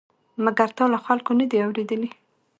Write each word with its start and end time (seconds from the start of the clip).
مګر 0.43 0.69
تا 0.77 0.83
له 0.93 0.99
خلکو 1.05 1.31
نه 1.39 1.45
دي 1.49 1.57
اورېدلي؟ 1.63 2.09